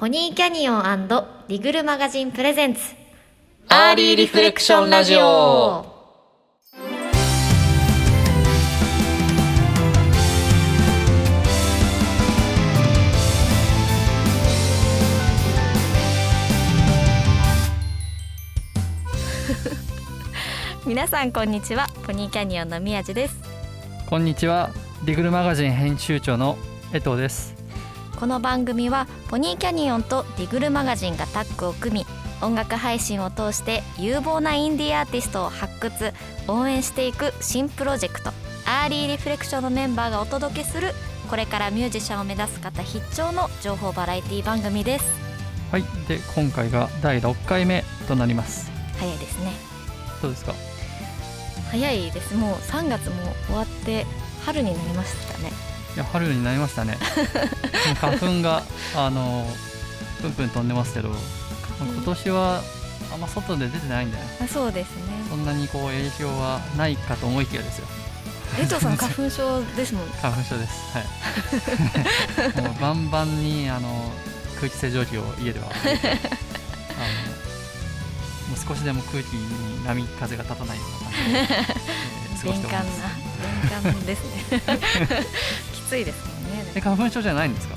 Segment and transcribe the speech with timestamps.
[0.00, 1.08] ポニーキャニオン
[1.48, 2.80] リグルマガジンプレゼンツ。
[3.68, 5.84] アーリーリフレクションラジオ
[20.86, 23.38] 皆さんこんにちはポニーキャニオンの宮地です。
[24.08, 24.70] こんにちは
[25.04, 26.56] リグルマガジン編集長の
[26.94, 27.59] 江藤です
[28.20, 32.06] この番組はポニーキャニオンとリグルマガジンがタッグを組み
[32.42, 36.12] 音楽配信を通して有望なインディーアーティストを発掘
[36.46, 38.30] 応援していく新プロジェクト
[38.66, 40.88] アーリーリフレクションのメンバーがお届けする
[41.30, 45.04] これからミュージシャンを目指す方必聴の情報バラエティ番組です。
[45.70, 48.70] はいで今回が第6回目となります。
[48.98, 49.52] 早いですね。
[50.20, 50.54] どうですか？
[51.70, 52.36] 早いです。
[52.36, 53.14] もう3月も
[53.46, 54.04] 終わって
[54.44, 55.50] 春になりましたね
[55.96, 56.98] いや春になりましたね。
[58.00, 58.62] 花粉が
[58.96, 59.46] あの
[60.22, 61.10] ぷんぷん飛んでますけど
[61.80, 62.62] 今年は
[63.12, 65.02] あんま外で出てないんだよあそうですね。
[65.28, 67.86] そんなにこう影響はないかと思いきやですよ。
[68.58, 70.08] 江藤さん花粉症ですもん。
[70.20, 70.72] 花粉症です。
[70.92, 72.62] はい。
[72.62, 74.12] もうバンバンにあの
[74.56, 75.94] 空気清浄機を家ではあの
[78.50, 83.30] もう少しでも空気に波風が立たないような感じで、えー、過ごしております。
[83.40, 84.60] 敏感ですね
[85.90, 86.64] きついですもんね。
[86.76, 87.74] え花粉症じゃないんですか？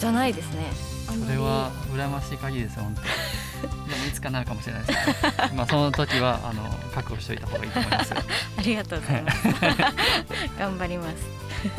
[0.00, 0.64] じゃないですね。
[1.06, 3.02] それは羨ましい限りですよ本当。
[3.62, 4.98] でもいつかなるかもしれないです。
[5.22, 6.62] けどまあその時はあの
[6.94, 8.12] 覚悟しておいた方がいいと思います。
[8.58, 9.38] ありがとうございます。
[10.58, 11.14] 頑張ります。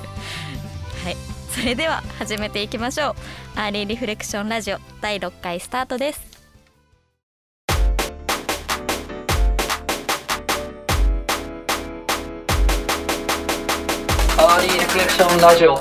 [1.05, 1.17] はい。
[1.51, 3.59] それでは始めていきましょう。
[3.59, 6.28] アーリーリフレクションラジオ第6回スタートです
[14.89, 15.77] フレクションラジオ。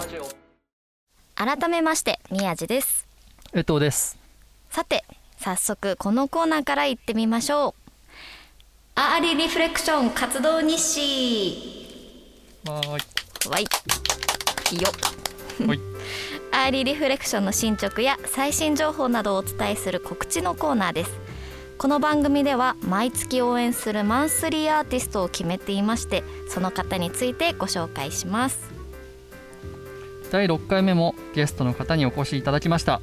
[1.34, 3.08] 改めまして宮地です。
[3.54, 4.18] 江藤です。
[4.68, 5.02] さて
[5.38, 7.74] 早速このコーナーから行ってみましょう。
[8.96, 12.60] アーリーリフレクション活動日誌。
[12.68, 13.62] わーわい。
[13.62, 14.90] いいよ。
[15.60, 15.78] いはい。
[16.52, 21.10] アーリーリフレクションの進捗や最新情報などをお伝えする告知のコーナーです。
[21.78, 28.77] この番組では毎月応援するマンスリーアーティストを決めていましてその方についてご紹介します
[30.30, 33.00] 第6回目もゲストの方にお越しいただきました。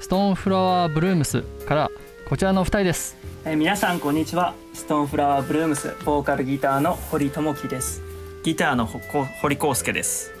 [0.00, 1.90] ストーンフラワーブルームスから
[2.28, 3.16] こちらのお二人です。
[3.44, 4.54] えー皆さんこんにちは。
[4.74, 8.02] ストーンフラワーブルームスボーカルギターの堀智樹です。
[8.42, 10.32] ギターの堀康介です。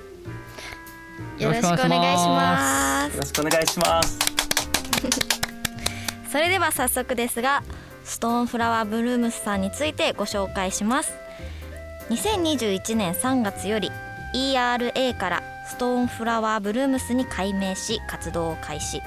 [1.38, 3.14] よろしくお願いします。
[3.14, 4.18] よろしくお願いします。
[6.30, 7.62] それでは早速ですが
[8.04, 11.12] ストーンフラワーブルームスさんについてご紹介します。
[12.10, 13.90] 2021年3月より
[14.34, 19.02] ERA からストーンフラワーブルームスに改名し活動を開始。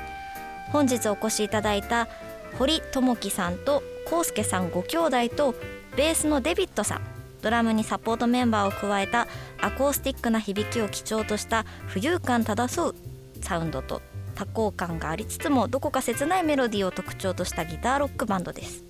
[0.72, 2.08] 本日お越しいただいた
[2.58, 3.82] 堀智樹さんと
[4.12, 5.56] 康介さんご兄弟と
[5.96, 7.02] ベースのデビッドさん。
[7.42, 9.28] ドラムにサポートメンバーを加えた
[9.62, 12.96] アコースティックな響きを基調とした浮遊感漂う
[13.42, 14.02] サウンドと
[14.36, 18.84] 多幸感がありつつもどこか切ないメロディーを特徴としたギターロックバンドです。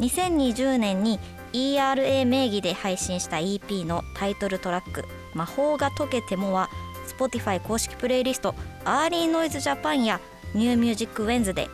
[0.00, 1.20] 2020年に
[1.52, 5.04] ERA 名義で配信した EP のタイトルトラック
[5.36, 6.68] 「魔法が解けても」は
[7.18, 10.20] Spotify 公式プレイリスト「Early Noise Japan や
[10.54, 11.68] 「New Music Wednesday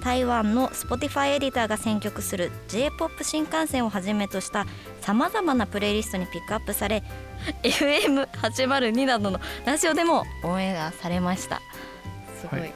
[0.00, 4.66] 台湾の Spotify エディターが選曲する J-POP 新幹線をはじめとした
[5.00, 7.02] さまざまなプレイリストにピックアップされ
[7.62, 11.62] FM802 などのラジオでもオンエアされました。
[12.40, 12.74] すごい、はい。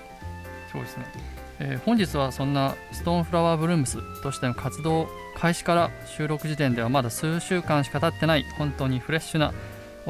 [0.73, 1.05] そうですね、
[1.59, 9.53] えー本日はそんなストーンフラワーブルームスとしての活動開始から収録時点ではまだ数週間しか経ってない本当にフレッシュな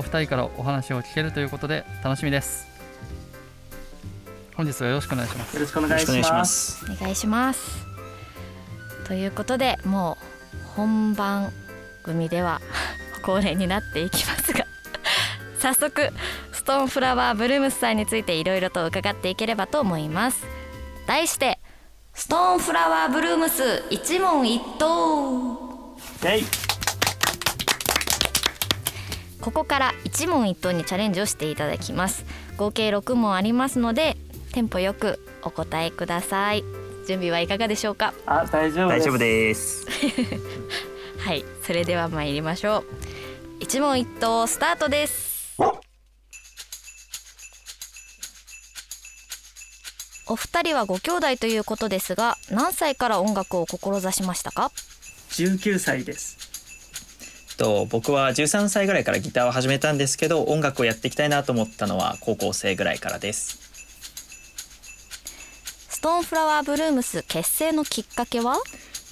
[0.01, 2.67] お二人からお話を聞けるということで楽しみです。
[4.57, 5.55] 本日はよろしくお願いします。
[5.55, 6.87] よろしくお願いします。
[6.91, 7.87] お願いします。
[9.07, 10.17] ということでも
[10.55, 11.53] う本番
[12.03, 12.63] 組では
[13.27, 14.65] 恒例になっていきますが
[15.61, 16.09] 早速
[16.53, 20.47] ストーンフラワーブルームスさんについていろいろと伺っていければと思います。
[21.07, 21.61] 題して
[22.15, 25.95] ストーンフラワーブルームス一問一答
[29.41, 32.25] ここから一問一答にチャレンジをしていただきます。
[32.57, 34.17] 合計6問ありますので
[34.53, 36.63] テンポよくお答えください。
[37.07, 38.13] 準備はいかがでしょうか？
[38.27, 39.01] あ大丈夫です。
[39.01, 39.87] 大丈夫です。
[41.21, 42.85] はいそれでは参りましょう。
[43.61, 45.31] 一問一答スタートです。
[50.29, 54.71] お二人はご兄弟ということですが何歳から音楽を志しましたか
[55.31, 56.39] ？19歳です
[57.61, 63.69] と僕は13歳ぐらいからギターを始めたんですけど音楽をやっていきたいなと思ったのは高校生ぐらいからです。
[65.91, 68.57] ストーンフラワーブルームス結成のきっかけは？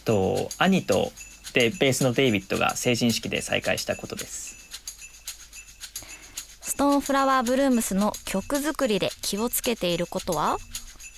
[0.06, 1.12] と兄と
[1.52, 4.56] でベースのデイビッドが成人式で再会したことです。
[6.62, 10.56] ストーンフラワーブルームスの曲作りで気をつけていることは？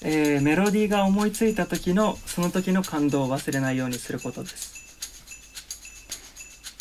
[0.03, 4.80] えーメロディーが思いついた時のその時の感動を忘れないようにすることです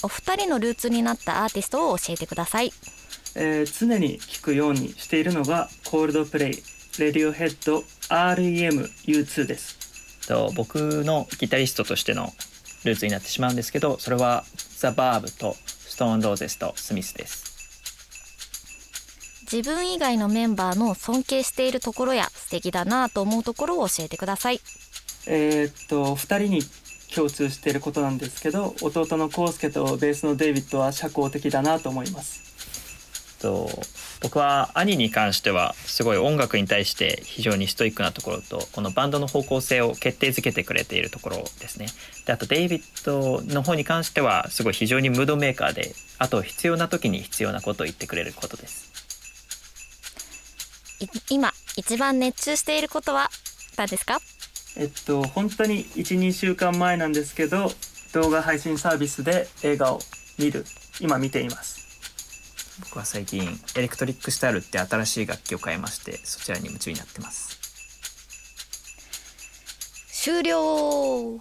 [0.04, 2.72] お二人のルーツになったアーティストを教えてください。
[3.36, 6.63] えー常に聴くようにしているのがコールドプレイ
[7.00, 10.28] レディオヘッド REMU2 です。
[10.28, 12.34] と僕のギタリストとしての
[12.84, 14.46] ルーツになってしまうんですけどそれは
[14.78, 17.50] ザ・バーブとストーン・ローゼスとスミスです。
[19.52, 24.62] 自分以外のメンバーの尊敬しているところや素敵だなぁと思うところを教えてください。
[25.28, 26.62] えーっと2人に
[27.16, 32.50] 共通していることなんですけど弟のコウスケとベースのデイビッドは社交的だなと思います。
[33.40, 33.70] と
[34.22, 41.88] 僕は兄に関してはすごい音楽に対して非常にストイックなところとこのバンドの方向性を決定づけてくれているところですね。
[42.26, 48.90] であとデイビッドの方に関してはすごい非常にムードメーカーであと必要な時に必要なことを言ってくれることです。
[51.00, 53.30] い今一番熱中していることは
[53.78, 54.20] 何ですか？
[54.77, 57.71] えっと本当に12週間前なんですけど
[58.13, 60.00] 動画配信サービスで映画を
[60.38, 60.66] 見る。
[61.01, 61.80] 今見ています。
[62.81, 67.57] 僕は最近エレクトリックスタイルって新しい楽器を買いましてそちらに夢中になってます。
[70.12, 70.60] 終了。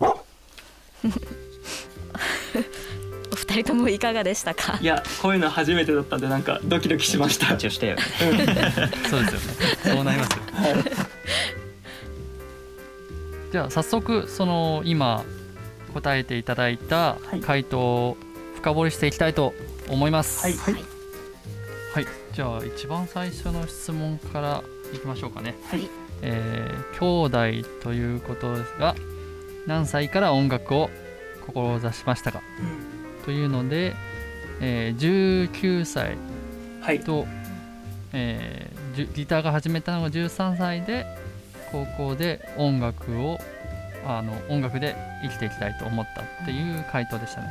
[3.30, 4.78] お二人ともいかがでしたか？
[4.80, 7.46] いやこういうの初めてだったんでなんかドキドキしました。
[7.46, 8.02] 緊張したよね。
[9.08, 9.94] そうですよね。
[9.94, 10.38] そうなりますよ
[13.52, 15.24] じゃあ早速その今
[15.94, 17.40] 答えていただいたはい。
[17.40, 18.16] 回答を
[18.56, 19.54] 深掘りしていきたいと
[19.88, 20.42] 思います。
[20.42, 20.52] はい。
[20.54, 20.74] はい。
[21.94, 24.62] はい、じゃあ一番最初の質問から
[24.94, 25.54] いきましょうかね。
[25.70, 25.88] はい。
[26.22, 28.94] えー兄弟ということですが、
[29.66, 30.90] 何歳から音楽を
[31.46, 32.42] 志しましたか？
[33.24, 33.94] というので、
[34.60, 36.16] えー19歳
[36.82, 37.00] はい。
[37.00, 37.26] と、
[38.12, 41.06] えーギターが始めたのが13歳で、
[41.70, 43.38] 高校で音楽を
[44.06, 47.48] あの音楽で生きていきたいと思ったっていう回答でしたね。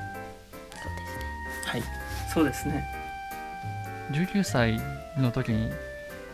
[1.65, 1.83] はい
[2.33, 2.87] そうですね
[4.11, 4.79] 19歳
[5.17, 5.69] の時に、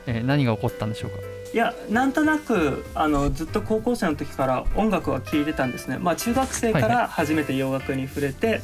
[0.06, 1.18] えー何が起こったんでしょうか？
[1.54, 8.62] いやなんとなくあのずっと高校生の時から音楽は聴いてたんですねまあ中学生かはいはら初めて洋楽に触れて、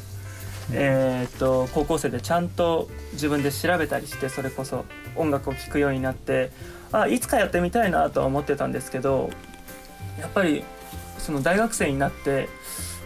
[0.72, 4.84] えーっと高校生でちゃんと自分で調べたりしてそれこそ
[5.16, 6.50] 音楽を聴くようになって
[6.92, 9.30] あいつかやってみたいなとは思ってたんですけど
[10.18, 10.64] やっぱり
[11.18, 12.48] その大学生になって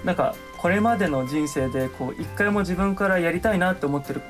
[0.04, 4.22] なんかこれまでの人生でこう一回も自分からやりたいなって思ってる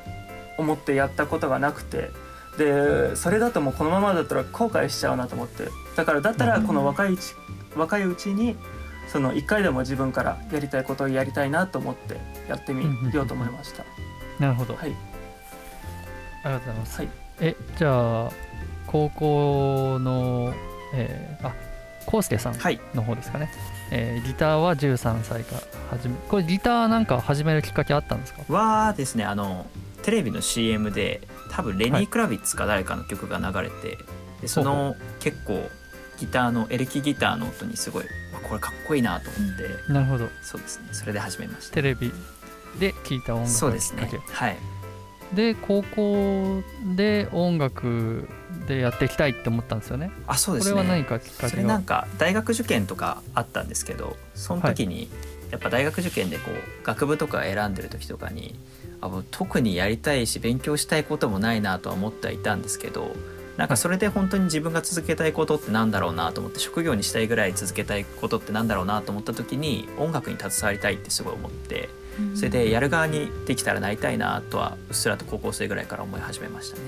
[0.59, 2.11] 思ってやったことがなくて
[2.59, 7.35] でそれだともうこのままだったら後悔しちゃうなと思ってだからだったらこの若いうち
[7.77, 8.57] 若いうちに
[9.09, 12.17] その一回でも自分からやりたいことをやりたいなと思って
[12.49, 13.85] やってみようと思いました。
[14.41, 14.93] なるほど、はい。
[16.43, 16.99] ありがとうございます。
[16.99, 17.09] はい
[17.41, 18.31] えじゃあ
[18.87, 20.53] 高校の、
[20.95, 21.53] えー、あ
[22.07, 22.81] コウスケさんはい。
[22.95, 23.51] の方ですかね、
[23.91, 28.43] えーギターは13歳から始めこれギターなんか始めるきっかけあったんですか？
[28.53, 29.67] はですねあの
[30.03, 33.97] テレビの CM で多分レニー・クラビッツか誰かの曲が流れて、
[34.43, 35.69] でそほうの結構
[36.19, 39.57] ギターのエレキギターの音にすごいわこれかっこいいなと思っ
[39.87, 40.29] て、なるほど。
[40.43, 40.89] そうですね。
[40.93, 41.75] それで始めました。
[41.75, 42.13] テレビ
[42.79, 44.11] で聴いた音楽そうですね。
[44.33, 44.57] はい。
[45.35, 46.63] で高校
[46.95, 48.29] で音楽
[48.69, 50.11] でやっていきたいって思ったんですよね。
[50.27, 50.73] あそうですね。
[50.75, 55.11] これは何かきっかそけがれなんか大学受験とかあったんですけどその時に
[55.51, 58.55] やっぱ大学受験でこう学部とか選んでる時とかに
[59.01, 63.15] あ特にやりたいし勉強したいこともないなとは思ってはいたんですけど
[63.57, 71.89] なんかそれで本当に自分が続けたいことってなんだろうなと思って職業にしたいぐらい続けたいことってなんだろうなと思った時に音楽に携わりたいってすごい思って
[72.35, 76.83] それでやる側にできたらなりたいなとはうっすらと高校生ぐらいから思い始めましたね。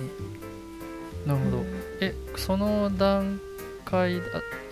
[1.26, 1.64] なるほど。
[2.00, 3.40] えその段
[3.84, 4.20] 階あ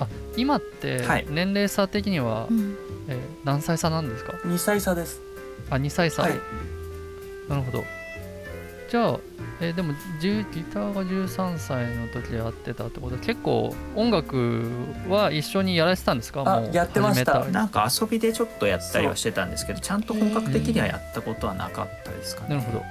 [0.00, 1.26] あ今ってはい。
[1.28, 2.76] 年齢差的には、うん。
[3.08, 5.20] えー何歳差なんですか？2歳差です。
[5.70, 6.32] あ2歳差、はい。
[7.48, 7.84] なるほど
[8.94, 9.18] じゃあ、
[9.60, 14.68] えーでも10ギターが13歳の時やってたってことは結構音楽
[15.08, 16.42] は一緒にやられてたんですか？
[16.46, 17.44] あもうやってました。
[17.46, 22.50] なんか遊びでちょっとやったりはしてたんですけどちゃんと本格的にはやったことはなかったですかね。
[22.50, 22.84] なるほど。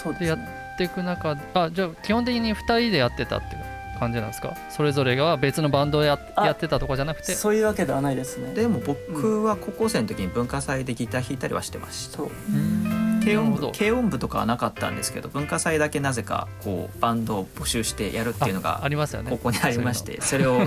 [0.00, 0.48] そうです、でやっね。
[0.78, 4.54] ていく中あじゃあ基本的に2人でやってたっていう感じなんですか？
[4.70, 7.34] それぞれが別のバンドをやあやってたとかじゃなくて。
[7.34, 8.54] そういうわけではないですね。
[8.54, 12.18] でも僕は高校生の時に文化祭でギター弾いたりはしてました。
[12.18, 12.83] そうん
[13.24, 19.30] 軽音部軽音部とかはなかったんですけど文化祭だけなぜかこうバンドを募集してやるっていうのがありますよね。
[19.30, 20.66] ここにありましてそれを や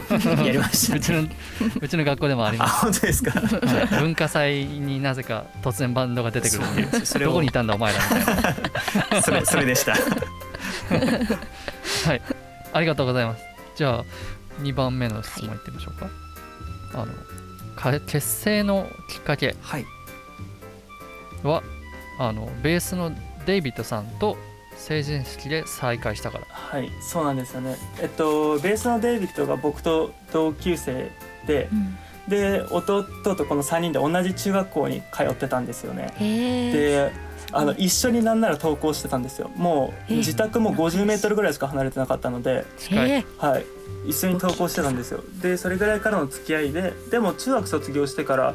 [0.52, 1.24] りましたうちの
[1.82, 3.32] うちの学校でもありあま本当ですか？
[3.48, 3.88] す、はい。
[4.02, 7.06] 文化祭になぜか突然バンドが出てくるっていう。
[7.06, 8.36] それをどこにいたんだお前らみたい
[9.12, 9.22] な。
[9.22, 9.94] それそれでした。
[12.08, 12.22] はい。
[12.74, 13.44] ありがとうございます。
[13.76, 14.06] じゃあ
[14.62, 16.10] 2番目の質問いってみましょうか、
[16.94, 17.08] あの
[17.76, 19.86] か結成のきっかけはい。
[21.44, 21.62] は
[22.20, 23.12] あのベースの
[23.46, 24.38] デイビッドさんと
[24.76, 26.46] 成人式で再会したから。
[26.50, 27.76] はいそうなんですよね。
[28.02, 31.12] えっとベースのデイビッドが僕と同級生
[31.46, 31.98] でうん。
[32.28, 36.14] で弟とこの3人で同じ中学校に通ってたんですよね。
[36.20, 37.12] で
[37.54, 39.50] あの一緒になんなら登校してたんですよ。
[39.56, 42.66] もうえ自宅も50メートルぐらいしか離れてなかったので。
[43.38, 43.66] はい。
[44.06, 45.22] 一緒に登校してたんですよ。
[45.42, 48.54] でそれぐらいからの付き合いででも中学卒業してから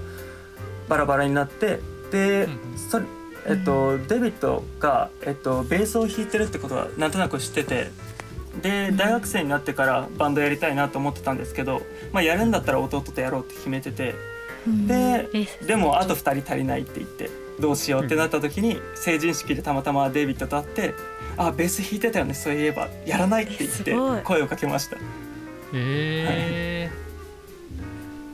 [0.88, 2.78] バラバラになってでうんうん。
[2.78, 3.07] それ
[3.47, 7.91] えっとデビッドが、えっと、ベースを弾いてるってことはなんとなく知ってて
[8.63, 11.83] で大学生になってからバンドやりたいなと思ってたんですけど、
[12.13, 14.15] まあ、やるんだったら弟とやろうって決めてて
[14.87, 17.31] でえでもあと2人足りないって言って
[17.61, 20.95] どうしようってなった時に成人式でたまたまデイビッドと会って
[21.37, 24.99] 「あベース弾いてたよねそういえばやらない」って言って声をかけました。
[25.75, 26.91] え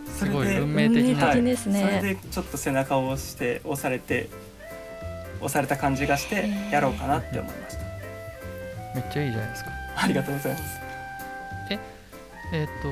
[0.09, 2.00] ー、すごいそれで運命的な、的ですね。
[2.00, 4.29] それでちょっと背中を押して押されて
[5.40, 7.83] 押された感じがしてやろうかなって思いました。
[8.95, 9.71] めっちゃいいじゃないですか。
[9.97, 10.64] ありがとうございます。
[12.50, 12.88] えっ、と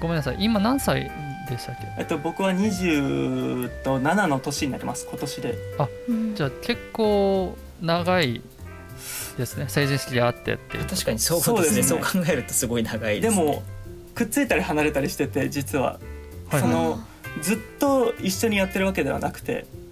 [0.00, 0.36] ごめんなさい。
[0.38, 1.10] 今何歳
[1.50, 1.86] でしたっけ？
[1.98, 5.06] えっと僕は27の年になります。
[5.10, 5.54] 今年で。
[6.08, 6.34] うん。
[6.34, 8.40] じゃあ結構長い
[9.36, 9.66] ですね。
[9.68, 10.84] 成人式で会ってっていう。
[10.86, 11.76] 確かにそうそうですね。
[11.76, 12.02] ですね。
[12.02, 13.28] そう考えるとすごい長いでね。
[13.28, 13.62] ですも
[14.14, 16.00] くっついたり離れたりしてて実は。
[16.48, 16.98] はいその
[17.42, 19.83] ずっと一緒にやってるわけではなくてうん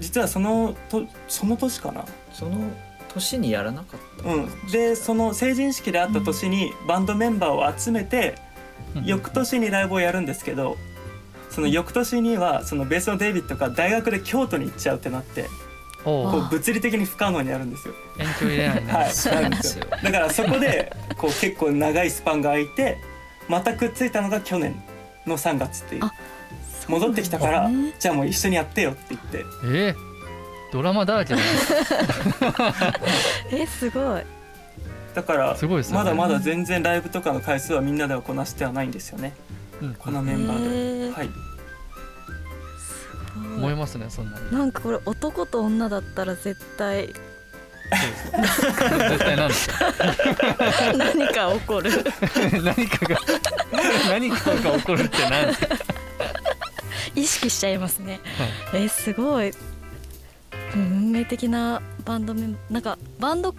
[0.00, 2.04] 実はそのとその年かな？
[2.32, 2.70] その
[3.12, 4.28] 年にやらなかった。
[4.28, 8.36] のうん、でその成人式で会った年にバンドメンバーを集めて
[8.94, 9.04] うん。
[9.04, 10.76] 翌年にライブをやるんですけど
[11.50, 15.48] その翌年にはそのベースのデイビッドが大学で京都に行っちゃうってなって
[16.04, 17.94] こう物理的に不可能になるんですよ。
[18.16, 19.86] ないね、はい、そうなんですよ。
[19.90, 22.96] だからそこでこう結構長いスパンが空いて
[23.48, 24.82] またくっついたのが去年
[25.26, 26.04] の3月っていう。
[26.04, 26.12] あ
[26.88, 29.44] 戻ってきたから、じゃあもう一緒にやってよって言って。
[29.64, 29.94] えー、
[30.72, 31.44] ドラマだらけだね。
[33.52, 34.22] えすごい。
[35.14, 36.04] だからすごいですよね。
[36.04, 39.32] まだまだ全然ライブとかの回数はみんなではこなしてはないんですよね。
[39.82, 39.94] うん。
[39.94, 41.12] このメンバーで。
[41.12, 41.30] はい。
[43.56, 43.74] 思い。
[43.74, 44.52] ますねそんなに。
[44.52, 47.08] なんかこれ男と女だったら絶対。
[47.90, 49.92] 絶対なんですか
[50.96, 51.90] 何か起こる。
[52.62, 53.20] 何かが
[54.08, 55.54] 何かが起こるって何で？
[55.54, 55.76] すか、
[57.20, 58.20] 意識しちゃいますね。
[58.72, 58.84] はい。
[58.84, 59.52] えすごい。
[60.74, 63.54] 運命的なバンドメンなんかバンド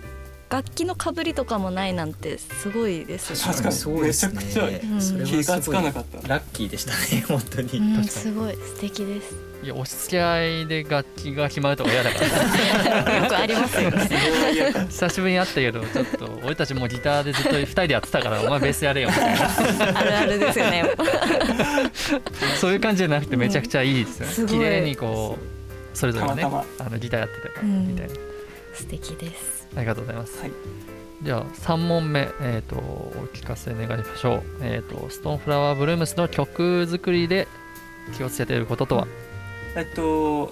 [0.51, 3.39] 楽器のかぶりとかもないなんてすごいですね。
[3.39, 3.75] 確かに。
[3.75, 4.33] そうですね。
[4.35, 6.27] めちゃくちゃ気がすごいつかなかった。
[6.27, 9.33] ラッキーでしたね 本当に、うんすごい素敵です。
[9.63, 13.15] いや押し付け合いで楽器が決まるとか嫌だから。
[13.23, 14.09] よくありますよね。
[14.89, 19.09] 久しぶりに会ったけどちょっと俺たちもうギターでずっと2人でやってたからお前ベースやれよ。
[19.09, 20.83] みたいなあるあるですよね
[22.59, 24.51] そういう感じじゃなくてめちゃくちゃいいですよね、すごい。
[24.51, 27.87] 綺麗にこうそれぞれねたまあのギターやってて、うん。
[27.87, 28.30] みたいな
[28.73, 29.67] 素敵です。
[29.75, 30.51] ありがとうございます、はい。
[31.23, 37.47] じゃあ3問目、えー、とお聞かせ願いましょう、えー、とストーンフラワーブルームスの曲作りで
[38.17, 39.07] 気をつけていることとは、
[39.75, 40.51] えっと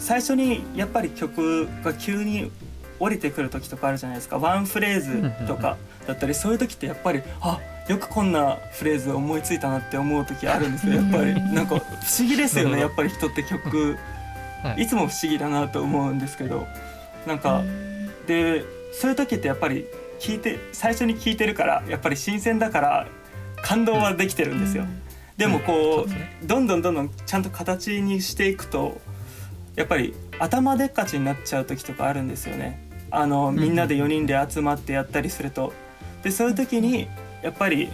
[0.00, 2.50] 最初にやっぱり曲が急に
[2.98, 4.38] 降りてくる時とかあるじゃないですか。
[4.38, 10.94] ワンフレーズとかだったりそういう時ってやっぱりあよくこんなフレーズ思いついたなって思う時あるんですよ。
[11.00, 11.82] やっぱりなんか不
[12.18, 12.80] 思議ですよね。
[12.80, 13.96] やっぱり人って曲
[14.62, 14.82] はい。
[14.82, 16.66] いつも不思議だなと思うんですけど
[17.28, 17.62] なんか
[18.26, 19.86] でそういう時ってやっぱり
[20.18, 23.06] 聞いて最初に聞いてるからやっぱり新鮮だから
[23.62, 24.84] 感動はできてるんですよ。
[25.36, 29.00] でもそこうねどんどんどんどんちゃんと形にしていくと
[29.76, 32.80] やっぱり頭でっかちになっちゃう時とかあるんですよね。
[33.10, 35.72] あのみんなで4人で集まってやったりすると。
[36.22, 37.08] でそういう時に
[37.42, 37.90] やっぱり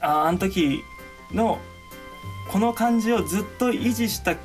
[0.00, 0.80] ああの時
[1.32, 1.58] の
[2.50, 4.36] この感じをずっと維持した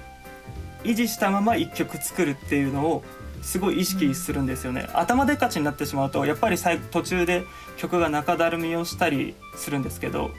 [0.84, 3.04] 維持したまま一曲作るっていうのを
[3.42, 4.88] すごい意識するんですよね。
[4.94, 7.44] 頭でっかちになってしまうとやっぱり最後途中で
[7.78, 10.32] 曲が中だるみをしたりするんですけど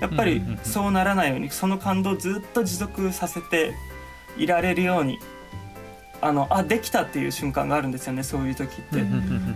[0.00, 3.74] やっぱりうんうんうんうんそうならないようにその感動をずっと持続させて
[4.36, 5.18] いられるように
[6.22, 9.04] あのあできたっていう瞬間があるんですよねそういう時って。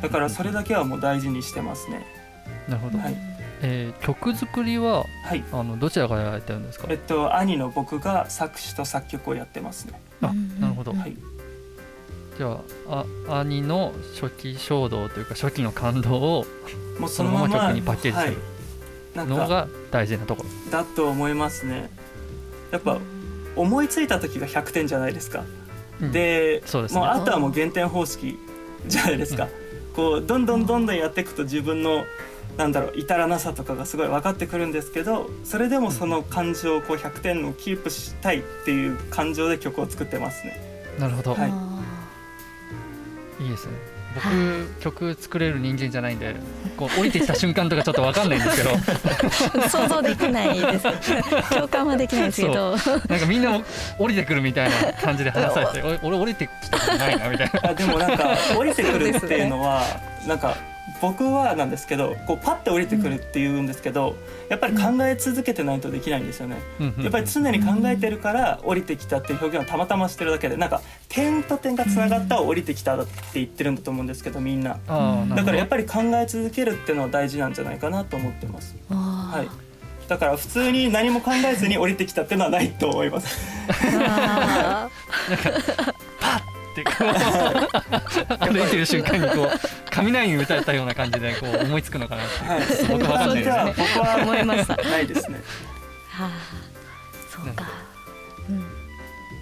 [0.03, 2.07] だからそれだけはもう大事にしてますね。
[2.69, 3.17] なるほど、はい、
[3.61, 6.87] えー曲作りははいあのどちらがやられてるんですか？
[6.89, 10.01] えっと兄の僕が作詞と作曲をやってますね。
[10.23, 11.17] あなるほど、はい。
[12.37, 16.47] じゃああ兄の初期衝動というか初期の感動を
[16.99, 18.55] もうそのまま曲にパッケージする。
[19.17, 20.71] のが大事なところ。
[20.73, 21.88] だと思いますね。
[22.73, 22.99] やっぱ
[23.55, 25.45] 思いついた時が100点じゃないですか、
[26.00, 26.12] うん。
[26.12, 26.73] でね。
[26.91, 28.37] もうあとはもう減点方式
[28.88, 29.49] じゃないですか、
[29.95, 32.05] こうどんどんどんどんやっていくと自分の
[32.57, 40.61] なんだろう至らなさとかがすごい分かってくるんですけどそれでもその感情をこう100点をキープしたいっていう感情で曲を作ってますね。
[40.99, 41.53] なるほど、はい
[43.45, 43.73] い、いですね。
[44.15, 46.37] 僕、曲作れる人間じゃないんで
[46.77, 49.69] こう降りてきた瞬間とかちょっと分かんないんですけど。
[49.69, 51.51] 想像できないです。
[51.51, 52.77] 共感はできないですけど。
[53.09, 53.61] なんかみんな
[53.99, 57.71] 降りてくるみたいな感じで話されてお俺降りてきたことないなみたいな。
[57.71, 59.83] あでもなんか降りてくるっていうのは
[60.29, 60.57] なんか
[61.05, 64.17] 僕はなんですけどこうパッて降りてくるっていうんですけど
[64.49, 66.57] やっぱり考え続けてないとできないんですよね。
[66.99, 70.81] やっぱり常に考えてるから降りてきたっていう表現をたまたましてるだけでなんか
[71.11, 74.79] 点と点がつながったを降りてきたって言ってるんだと思うんですけどみんな。
[75.35, 78.75] だからやっぱり考え続けるっていうのは大事なんじゃないかなと思ってます。
[78.89, 79.49] ははい。
[80.09, 83.39] だから普通に何も考えずに降りてきたっていうのはないと思います。
[83.99, 84.89] あ
[86.75, 89.50] ってこう歩いてる瞬間にこう
[89.90, 92.62] 雷に打たれたような感じでこう思いつくのかなってはい。
[92.88, 95.31] 僕わかんないですじゃあね僕は思いましたないです。
[95.31, 95.38] ね
[96.11, 96.31] はあ
[97.31, 97.64] そうか。
[98.49, 98.64] うん。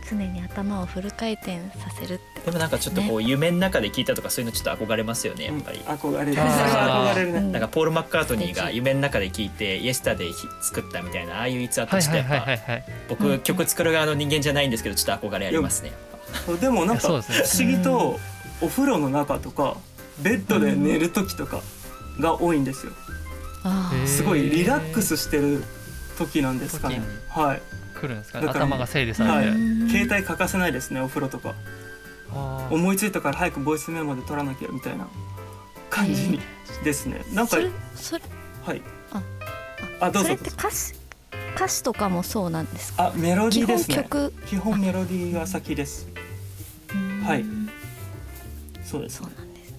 [0.08, 6.34] 常に頭をフル回転させるってでもなんかちょっとこう夢の中で聞いたとかそういうのちょっと憧れますよねやっぱり、憧れる。
[6.34, 7.38] それ憧れるね。
[7.38, 7.52] うん。
[7.52, 15.90] なんかポール・マッカートニーが夢の中で聞いて「イエスタデイ」作ったみたいなああいう逸話としてやっぱはいはいはい僕曲作る側の人間じゃないんですけどちょっと憧れありますね。
[15.90, 16.11] そう
[16.60, 17.22] でもなんか不思
[17.58, 18.18] 議と
[18.60, 19.76] お風呂の中とか
[20.20, 21.60] ベッドで寝る時とか
[22.20, 22.92] が多いんですよ。
[24.06, 25.62] すごいリラックスしてる
[26.18, 27.00] 時なんですかね。
[27.28, 27.62] はい。
[27.94, 28.46] 来るんですかね。
[28.46, 29.48] だから頭が整理されて、はい。
[29.48, 29.88] うん。
[29.88, 31.54] 携帯欠かせないですねお風呂とか。
[32.70, 35.06] 思いついたから早くボイスメモで取らなきゃみたいな
[35.90, 36.40] 感じに
[36.82, 37.24] ですね。
[37.32, 38.22] なんかそれそれ
[38.64, 38.82] はい。
[39.12, 39.22] あ
[40.00, 40.28] あどうぞ。
[40.28, 40.94] それって歌詞
[41.54, 43.08] 歌詞とかもそうなんですか？
[43.08, 43.96] あメロディーですね。
[43.96, 44.32] 曲。
[44.46, 46.06] 基本メロディーが先です
[47.22, 47.42] はい。
[47.42, 47.68] うん
[48.84, 49.18] そうです。
[49.18, 49.78] そうなんですね。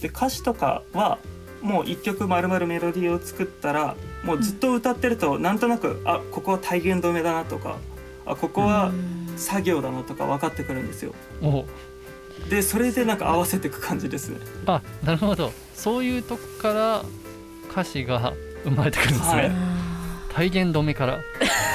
[0.00, 1.18] で歌詞とかは
[1.60, 3.94] もう一曲まるまるメロディーを作ったら
[4.24, 7.76] もうずっと歌ってるとなんとなく、あここは体言止めだなとか
[8.24, 9.22] あここはうん。
[9.36, 11.14] 作業だなとか分かってくるんですよ。
[11.42, 11.64] お。
[12.50, 14.38] でそれでなんか合わせていく感じですね。
[14.66, 15.52] あなるほど。
[15.74, 17.04] そういうとこから
[17.70, 19.71] 歌詞が生まれてくるんですね、はい
[20.34, 21.20] 体言止めから。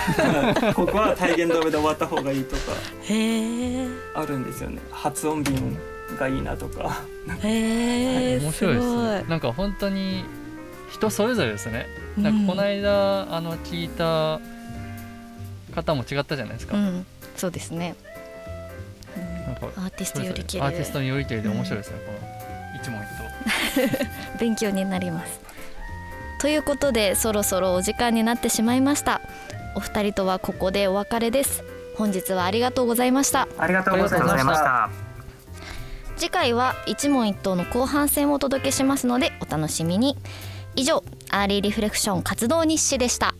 [0.73, 2.61] ここは体言止めで終わった方がいいとか。
[3.03, 4.81] へえあるんですよね。
[4.91, 5.77] 発音便
[6.19, 7.01] がいいなとか。
[7.43, 9.25] へえ面白いですね。
[9.27, 10.23] なんか本当に
[10.91, 11.87] 人それぞれですね。
[12.17, 14.39] なんかこの間、あの聞いた
[15.75, 17.05] 方も違ったじゃないですか、うん。
[17.35, 17.95] そうですね。
[19.45, 22.17] なんかアーティストより綺アーティスト麗によりけりで面白いですね、この
[22.81, 25.46] 一問一 勉強になります
[26.39, 29.21] ということでそろそろお時間になってしまいました。
[29.75, 31.63] お二人とはここでお別れです。
[31.95, 33.47] 本日はありがとうございました。
[33.57, 34.89] ありがとうございました。
[36.15, 40.17] 次回は一問一答の後半戦をお届けしますのでお楽しみに。
[40.77, 43.33] 以上アーリーリフレクション活動日誌でした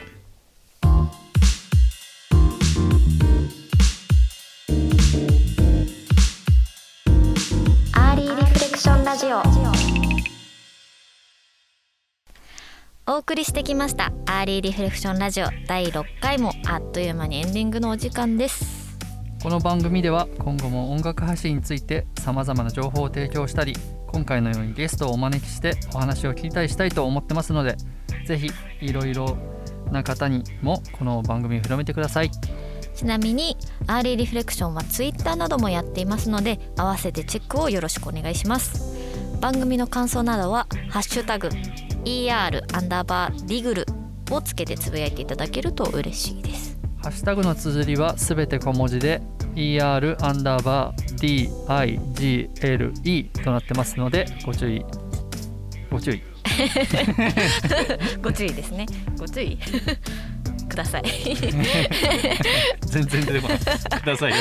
[13.17, 18.95] お送りしてきましたアーリーリフレクションラジオ第6回もあっという間にエンディングのお時間です。
[19.41, 23.73] この番組では今後も音楽配信についてさまざまな情報を提供したり
[24.06, 27.75] 今回のようにゲストをお招きしてお話を聞いたりしたいと思ってますので
[28.27, 28.51] ぜひ
[28.82, 29.36] いろいろ
[29.91, 32.30] な方にもこの番組を広めてください。
[32.93, 38.95] ちなみにアーリーリフレクションはツイッターなどもやっていますので合わせてチェックをよろしくお願いします。
[39.41, 41.49] 番組の感想などはハッシュタグ
[42.08, 43.86] ER アンダーバーリグル
[44.32, 46.78] をつけてつぶやいていただけると嬉しいです。
[47.04, 49.22] ハッシュタグの綴りはすべて小文字で
[49.56, 51.67] ER アンダーバー
[52.15, 54.86] DIGLE となってますのでご注意。
[55.91, 56.22] ご注意。
[58.24, 58.86] ご注意ですね。
[59.20, 59.58] ご注意。
[60.70, 61.04] ください。
[62.86, 63.60] 全然出てこない。
[63.60, 63.65] く
[64.06, 64.38] ださいよ。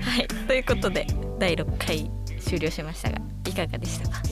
[0.00, 0.28] はい。
[0.46, 1.06] ということで
[1.38, 4.22] 第6回終了しましたがいかがでしたか？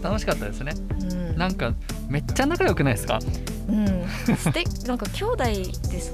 [0.00, 0.72] 楽しかったですね。
[1.00, 1.36] うん。
[1.38, 1.72] なんか
[2.08, 3.18] めっちゃ仲良くないですか？
[3.68, 3.86] うん。
[4.36, 4.84] 素敵。
[4.86, 6.12] なんか兄弟です。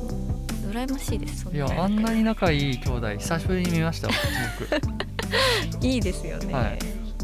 [0.70, 1.47] 羨ましいです。
[1.53, 4.85] いやあんなに仲いい兄弟久しぶりに見ました僕。
[5.87, 6.79] いいですよね、はい。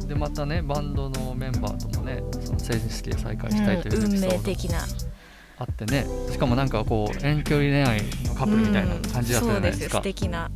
[0.06, 4.36] でまたねバンドのメンバーともねその成人式で再会したいといううん運エピソード。
[4.36, 4.78] 命的な。
[5.58, 6.06] あってね。
[6.30, 9.98] しかもなんかこう遠距離恋愛のカップルみたいな感じだったじゃないですか。
[9.98, 10.50] うん素、敵な。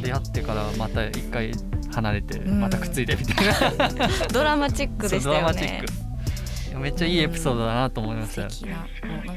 [0.00, 1.52] 出会ってからまた一回
[1.94, 2.60] 離れてうん。
[2.60, 3.46] またくっついてみたい
[3.78, 5.82] な、 ドラマチックでしたよね。
[6.80, 8.48] めっちゃいいエピソードだなと思いましたうな。
[8.48, 9.34] んか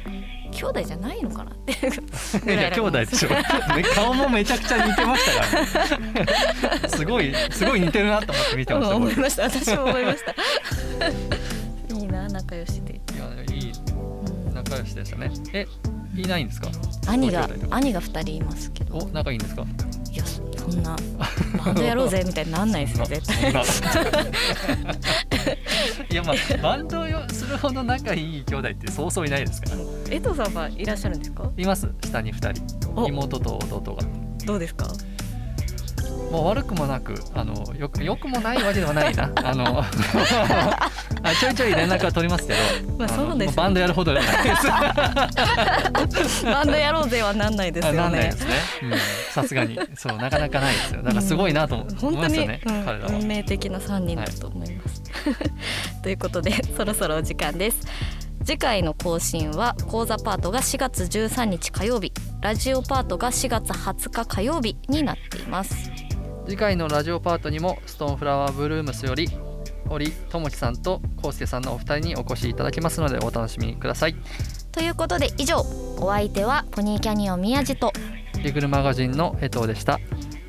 [0.52, 1.72] 兄弟じゃないのかなって。
[2.52, 3.30] いや兄弟でしょ。
[3.30, 3.44] ね
[3.94, 5.90] 顔もめちゃくちゃ似てましたか
[6.72, 9.44] ら、ね、すごいすごい似てるなと思って見てました思いました。
[9.44, 11.96] 私も思いました。
[11.96, 13.72] いいな仲良しで、やいい。
[13.72, 14.54] うん。
[14.56, 15.30] 仲良しでしたね。
[15.54, 15.68] え
[16.16, 16.70] いないんですか？
[17.08, 18.98] 兄がご兄が二人いますけど。
[18.98, 19.64] お仲いいんですか？
[20.72, 20.96] そんな
[21.66, 23.52] バンドやろうぜみたいになんないですよ 絶対。
[26.12, 29.78] いやまあバンドをするほど仲いい兄弟ってそうそういないですから。
[30.10, 31.50] 江藤さんはいらっしゃるんですか？
[31.58, 31.88] います。
[32.06, 33.08] 下に2人お。
[33.08, 34.04] 妹と弟が。
[34.46, 34.88] どうですか？
[36.32, 39.32] もう悪くもなくあのよくよくもないわけではないな。
[39.36, 39.90] あのあ
[41.40, 42.60] ちょいちょい連絡は取りますけど、
[42.98, 43.46] まあのそうですよね。
[43.48, 44.56] もバンドやるほどではないで
[46.26, 46.46] す。
[46.46, 48.00] バンドやろうぜはなんないですあよね。
[48.02, 48.54] なんないですね。
[48.84, 48.94] うん。
[49.32, 49.80] さすがに。
[49.96, 51.02] そうなかなかないですよ。
[51.02, 53.12] だからすごいなと思い本当に、ますよね、うん彼らは。
[53.12, 55.02] 運命的な3人だと思います、
[56.04, 57.80] ということでそろそろお時間です。
[58.44, 62.12] 次回の更新は講座パートが4月13日火曜日。
[62.40, 65.92] ラジオパートが4月20日火曜日になっています
[66.48, 69.28] 次回のラジオパートにもストーンフラワーブルームスより
[69.90, 74.16] 堀智樹さんと康介さんのお二人にお越しいただきますのでお楽しみください。
[74.72, 75.58] ということで以上
[76.00, 77.92] お相手はポニーキャニオン宮地と
[78.42, 80.00] リグルマガジンの江藤でした。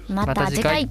[0.08, 0.88] また次回